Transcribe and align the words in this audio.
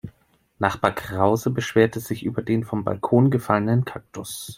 Nachbar 0.57 0.93
Krause 0.95 1.51
beschwerte 1.51 1.99
sich 1.99 2.23
über 2.23 2.41
den 2.41 2.63
vom 2.63 2.83
Balkon 2.83 3.29
gefallenen 3.29 3.85
Kaktus. 3.85 4.49